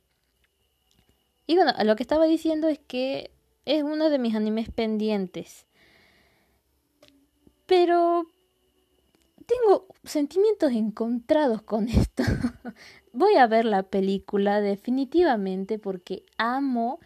[1.48, 3.32] Y bueno, lo que estaba diciendo es que
[3.66, 5.66] es uno de mis animes pendientes.
[7.66, 8.28] Pero
[9.46, 12.24] tengo sentimientos encontrados con esto.
[13.14, 17.00] Voy a ver la película definitivamente porque amo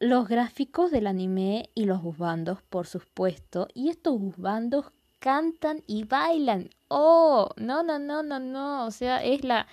[0.00, 3.68] los gráficos del anime y los busbandos, por supuesto.
[3.74, 6.70] Y estos busbandos cantan y bailan.
[6.88, 8.86] Oh, no, no, no, no, no.
[8.86, 9.68] O sea, es la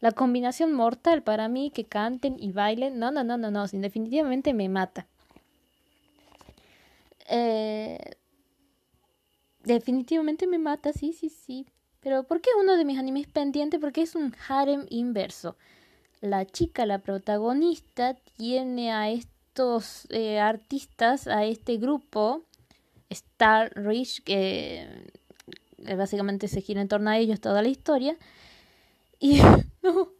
[0.00, 4.54] la combinación mortal para mí que canten y bailen, no, no, no, no, no, definitivamente
[4.54, 5.06] me mata.
[7.28, 7.98] Eh,
[9.64, 11.66] definitivamente me mata, sí, sí, sí.
[12.00, 13.80] Pero ¿por qué uno de mis animes pendientes?
[13.80, 15.56] Porque es un harem inverso.
[16.20, 22.44] La chica, la protagonista, tiene a estos eh, artistas, a este grupo,
[23.10, 24.86] Star Rich, que
[25.84, 28.16] eh, básicamente se gira en torno a ellos toda la historia.
[29.20, 29.40] Y
[29.82, 30.12] no,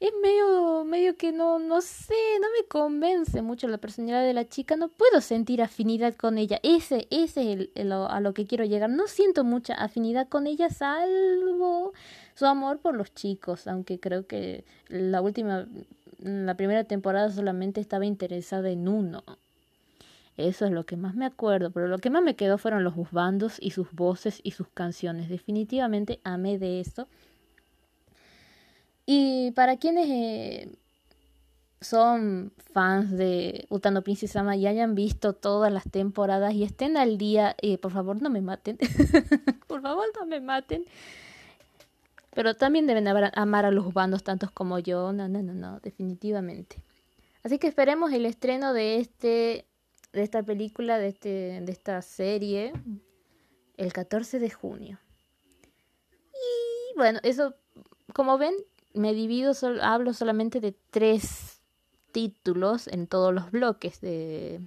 [0.00, 4.48] es medio, medio que no, no sé, no me convence mucho la personalidad de la
[4.48, 8.64] chica, no puedo sentir afinidad con ella, ese, ese es el, a lo que quiero
[8.64, 11.92] llegar, no siento mucha afinidad con ella, salvo
[12.34, 15.66] su amor por los chicos, aunque creo que la última,
[16.20, 19.24] la primera temporada solamente estaba interesada en uno.
[20.38, 22.94] Eso es lo que más me acuerdo, pero lo que más me quedó fueron los
[23.10, 25.28] bandos y sus voces y sus canciones.
[25.28, 27.08] Definitivamente amé de eso.
[29.04, 30.78] Y para quienes eh,
[31.80, 37.56] son fans de Utano Princesama y hayan visto todas las temporadas y estén al día,
[37.60, 38.78] eh, por favor no me maten.
[39.66, 40.84] por favor no me maten.
[42.32, 45.12] Pero también deben amar a los bandos tantos como yo.
[45.12, 46.76] No, no, no, no, definitivamente.
[47.42, 49.64] Así que esperemos el estreno de este
[50.18, 52.72] de esta película, de este de esta serie
[53.76, 54.98] el 14 de junio.
[56.32, 57.54] Y bueno, eso
[58.12, 58.54] como ven,
[58.94, 59.52] me divido,
[59.82, 61.60] hablo solamente de tres
[62.12, 64.60] títulos en todos los bloques de...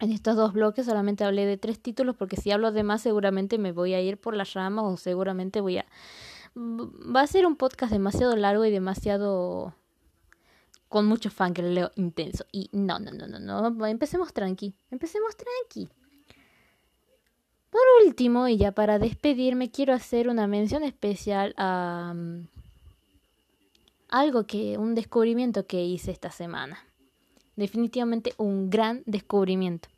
[0.00, 3.58] En estos dos bloques solamente hablé de tres títulos porque si hablo de más seguramente
[3.58, 5.86] me voy a ir por las ramas o seguramente voy a...
[6.56, 9.74] Va a ser un podcast demasiado largo y demasiado...
[10.88, 12.44] con mucho leo intenso.
[12.52, 13.86] Y no, no, no, no, no.
[13.86, 14.74] Empecemos tranqui.
[14.90, 15.88] Empecemos tranqui.
[17.70, 22.14] Por último, y ya para despedirme, quiero hacer una mención especial a
[24.08, 26.82] algo que, un descubrimiento que hice esta semana.
[27.56, 29.88] Definitivamente un gran descubrimiento.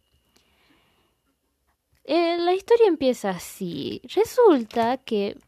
[2.04, 4.00] Eh, la historia empieza así.
[4.14, 5.38] Resulta que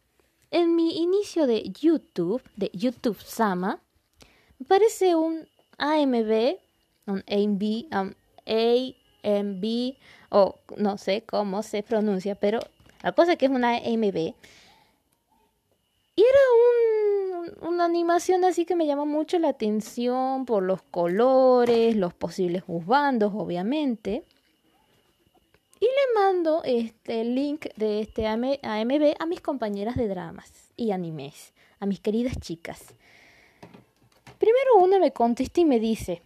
[0.52, 3.80] en mi inicio de YouTube, de YouTube Sama,
[4.64, 5.48] parece un
[5.78, 6.58] AMB
[7.06, 8.14] un AMB, um,
[8.46, 9.94] AMB,
[10.30, 12.60] o no sé cómo se pronuncia, pero
[13.02, 14.34] la cosa es que es una AMB.
[16.14, 21.96] Y era un, una animación así que me llamó mucho la atención por los colores,
[21.96, 24.24] los posibles juzgandos, obviamente.
[25.80, 31.54] Y le mando este link de este AMB a mis compañeras de dramas y animes,
[31.80, 32.94] a mis queridas chicas.
[34.42, 36.20] Primero una me contesta y me dice,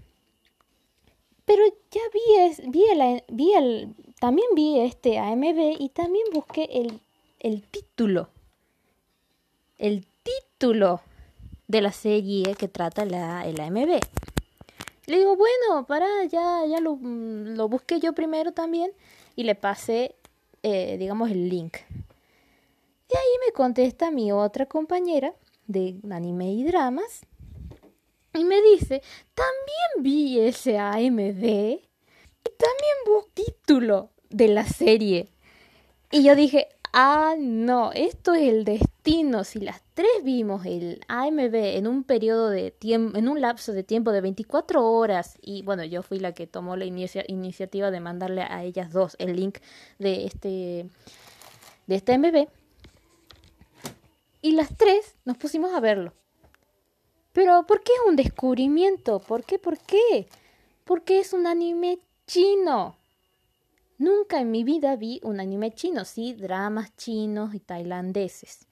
[1.44, 7.02] pero ya vi, el, vi el, también vi este AMB y también busqué el,
[7.40, 8.30] el título.
[9.76, 11.02] El título
[11.68, 14.00] de la serie que trata la, el AMB.
[15.04, 18.92] Le digo, bueno, para, ya, ya lo, lo busqué yo primero también
[19.34, 20.14] y le pasé,
[20.62, 21.76] eh, digamos, el link.
[21.90, 25.34] Y ahí me contesta mi otra compañera
[25.66, 27.26] de anime y dramas
[28.36, 29.02] y me dice,
[29.34, 31.80] también vi ese AMD y
[32.58, 35.28] también busqué título de la serie.
[36.10, 39.44] Y yo dije, ah, no, esto es el destino.
[39.44, 43.82] Si las tres vimos el AMB en un periodo de tiempo, en un lapso de
[43.82, 48.42] tiempo de 24 horas, y bueno, yo fui la que tomó la iniciativa de mandarle
[48.42, 49.58] a ellas dos el link
[49.98, 50.86] de este,
[51.86, 52.48] de este AMB
[54.42, 56.14] y las tres nos pusimos a verlo.
[57.36, 59.18] Pero ¿por qué es un descubrimiento?
[59.18, 59.58] ¿Por qué?
[59.58, 60.26] ¿Por qué?
[60.84, 62.96] Porque es un anime chino.
[63.98, 68.66] Nunca en mi vida vi un anime chino, sí, dramas chinos y tailandeses,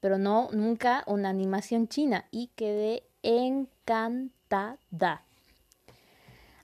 [0.00, 4.30] pero no nunca una animación china y quedé encantada.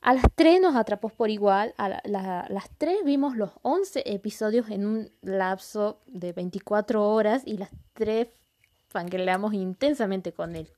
[0.00, 2.00] A las tres nos atrapó por igual, a
[2.48, 8.28] las tres vimos los 11 episodios en un lapso de 24 horas y las tres
[8.88, 10.70] fangirleamos intensamente con él.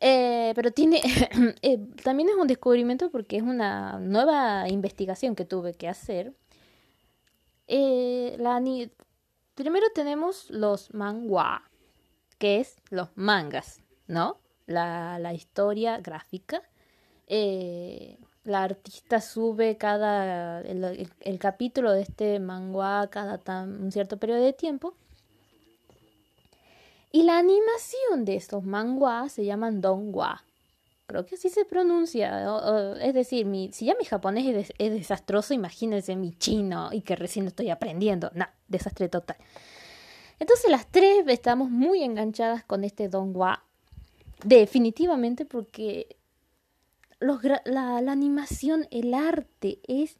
[0.00, 1.02] Eh, pero tiene,
[1.62, 6.34] eh, también es un descubrimiento porque es una nueva investigación que tuve que hacer.
[7.66, 8.62] Eh, la,
[9.54, 11.62] primero tenemos los mangua,
[12.38, 14.38] que es los mangas, ¿no?
[14.66, 16.62] La, la historia gráfica.
[18.44, 24.52] la artista sube cada el, capítulo de este manga cada tan, un cierto periodo de
[24.52, 24.94] tiempo
[27.10, 30.44] y la animación de estos manguas se llaman dongwa.
[31.06, 32.46] Creo que así se pronuncia.
[33.00, 37.70] es decir, si ya mi japonés es, desastroso, imagínense mi chino y que recién estoy
[37.70, 38.30] aprendiendo.
[38.34, 39.38] No, desastre total.
[40.38, 43.64] Entonces las tres estamos muy enganchadas con este dongwa.
[44.44, 46.16] Definitivamente porque
[47.20, 50.18] los, la, la animación, el arte es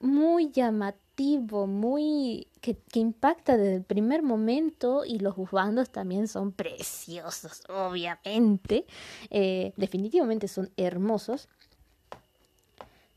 [0.00, 7.62] muy llamativo, muy que, impacta desde el primer momento y los bandos también son preciosos,
[7.68, 8.86] obviamente,
[9.30, 11.48] eh, definitivamente son hermosos.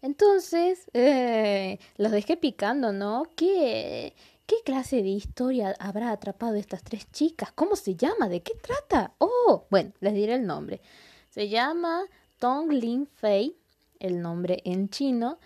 [0.02, 3.24] Entonces, eh, los dejé picando, ¿no?
[3.36, 4.14] ¿Qué,
[4.46, 7.52] ¿Qué clase de historia habrá atrapado estas tres chicas?
[7.54, 8.28] ¿Cómo se llama?
[8.30, 9.14] ¿De qué trata?
[9.20, 10.82] Oh, bueno, les diré el nombre.
[11.30, 12.04] Se llama
[12.40, 13.56] Tong Lin Fei,
[14.00, 15.38] el nombre en chino.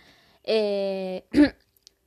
[0.44, 1.26] Eh,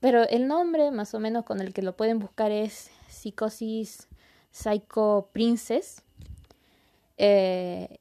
[0.02, 4.08] pero el nombre más o menos con el que lo pueden buscar es Psicosis
[4.50, 6.02] Psycho Princess.
[7.18, 8.00] Eh,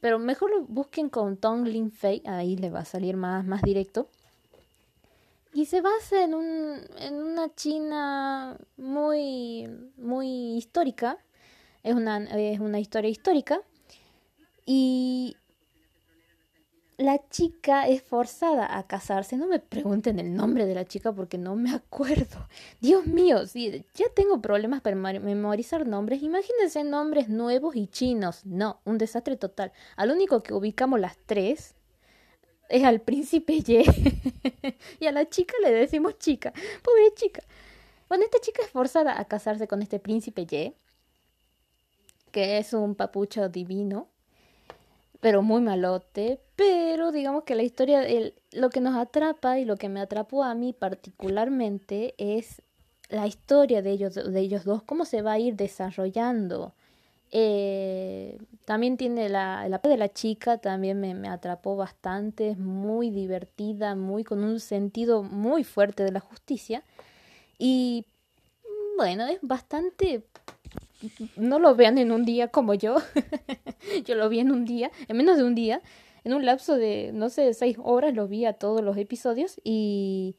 [0.00, 3.62] pero mejor lo busquen con Tong Lin Fei, ahí le va a salir más, más
[3.62, 4.10] directo.
[5.54, 9.66] Y se basa en, un, en una China muy,
[9.96, 11.16] muy histórica.
[11.82, 13.62] Es una, es una historia histórica.
[14.66, 15.34] Y
[16.98, 19.36] la chica es forzada a casarse.
[19.36, 22.48] No me pregunten el nombre de la chica porque no me acuerdo.
[22.80, 26.22] Dios mío, si ya tengo problemas para memorizar nombres.
[26.24, 28.44] Imagínense nombres nuevos y chinos.
[28.44, 29.72] No, un desastre total.
[29.96, 31.76] Al único que ubicamos las tres
[32.68, 33.84] es al príncipe Y.
[35.00, 36.52] y a la chica le decimos chica.
[36.82, 37.42] Pobre chica.
[38.08, 40.74] Bueno, esta chica es forzada a casarse con este príncipe Y,
[42.32, 44.08] que es un papucho divino
[45.20, 49.76] pero muy malote, pero digamos que la historia, el, lo que nos atrapa y lo
[49.76, 52.62] que me atrapó a mí particularmente es
[53.08, 56.74] la historia de ellos, de ellos dos, cómo se va a ir desarrollando.
[57.30, 63.10] Eh, también tiene la, la de la chica, también me, me atrapó bastante, es muy
[63.10, 66.84] divertida, muy con un sentido muy fuerte de la justicia.
[67.58, 68.06] Y
[68.96, 70.24] bueno, es bastante
[71.36, 72.96] no lo vean en un día como yo.
[74.04, 75.82] yo lo vi en un día, en menos de un día,
[76.24, 80.36] en un lapso de, no sé, seis horas lo vi a todos los episodios y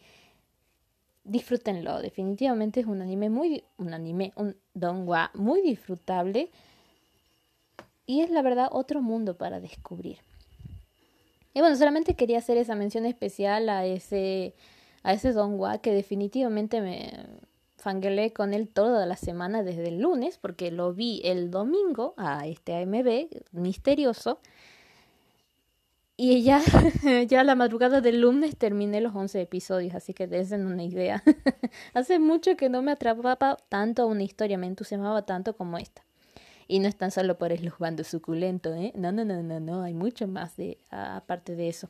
[1.23, 2.01] disfrútenlo.
[2.01, 6.51] Definitivamente es un anime muy, un anime, un donghua muy disfrutable
[8.05, 10.17] y es la verdad otro mundo para descubrir.
[11.53, 14.55] Y bueno, solamente quería hacer esa mención especial a ese,
[15.03, 17.11] a ese Don Wa que definitivamente me
[17.79, 22.45] fanguelé con él toda la semana desde el lunes, porque lo vi el domingo a
[22.47, 24.39] este AMB misterioso.
[26.17, 26.61] Y ya,
[27.27, 31.23] ya la madrugada del lunes terminé los 11 episodios, así que den una idea.
[31.93, 36.03] Hace mucho que no me atrapaba tanto una historia, me entusiasmaba tanto como esta.
[36.67, 38.91] Y no es tan solo por el bando suculento, ¿eh?
[38.95, 41.89] No, no, no, no, no, hay mucho más de, aparte de eso.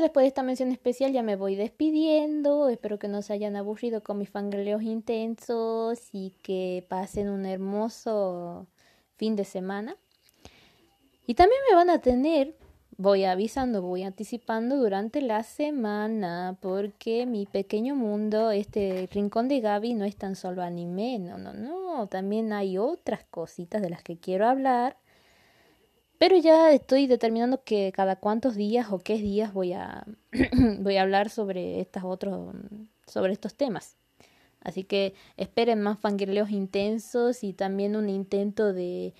[0.00, 2.68] Después de esta mención especial ya me voy despidiendo.
[2.68, 8.66] Espero que no se hayan aburrido con mis fangirleos intensos y que pasen un hermoso
[9.16, 9.96] fin de semana.
[11.26, 12.56] Y también me van a tener,
[12.96, 19.94] voy avisando, voy anticipando durante la semana, porque mi pequeño mundo, este rincón de Gaby,
[19.94, 24.18] no es tan solo anime, no, no, no, también hay otras cositas de las que
[24.18, 24.96] quiero hablar.
[26.22, 30.06] Pero ya estoy determinando que cada cuántos días o qué días voy a
[30.78, 32.54] voy a hablar sobre estos otros
[33.08, 33.96] sobre estos temas.
[34.60, 39.14] Así que esperen más fangirleos intensos y también un intento de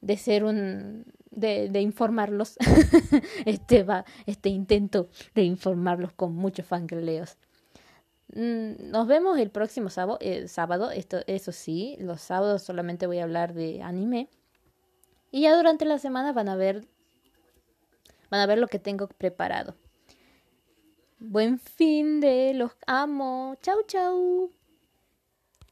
[0.00, 2.56] de ser un de, de informarlos.
[3.46, 7.38] Este va este intento de informarlos con muchos fangirleos.
[8.34, 10.90] Mm, nos vemos el próximo sábado, eh, sábado.
[10.90, 14.28] Esto eso sí los sábados solamente voy a hablar de anime
[15.30, 16.86] y ya durante la semana van a ver
[18.30, 19.74] van a ver lo que tengo preparado.
[21.18, 23.56] Buen fin de los amo.
[23.60, 24.52] Chau chau